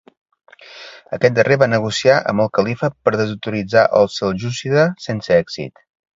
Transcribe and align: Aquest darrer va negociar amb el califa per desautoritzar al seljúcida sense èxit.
Aquest 1.17 1.35
darrer 1.39 1.57
va 1.63 1.67
negociar 1.73 2.15
amb 2.31 2.45
el 2.47 2.49
califa 2.59 2.91
per 3.09 3.15
desautoritzar 3.17 3.85
al 4.01 4.11
seljúcida 4.17 4.89
sense 5.09 5.39
èxit. 5.39 5.87